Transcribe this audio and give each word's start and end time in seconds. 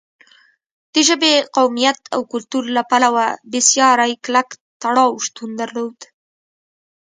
د 0.93 0.95
ژبې، 1.07 1.33
قومیت 1.55 1.99
او 2.15 2.21
کلتور 2.31 2.63
له 2.75 2.81
پلوه 2.89 3.25
بېساری 3.51 4.13
کلک 4.25 4.49
تړاو 4.81 5.23
شتون 5.25 5.49
درلود. 5.61 5.97